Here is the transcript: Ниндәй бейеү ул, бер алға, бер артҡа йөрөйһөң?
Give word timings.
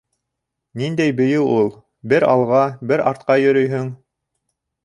Ниндәй 0.81 1.13
бейеү 1.19 1.43
ул, 1.57 1.69
бер 2.13 2.27
алға, 2.31 2.65
бер 2.93 3.07
артҡа 3.13 3.37
йөрөйһөң? 3.45 3.97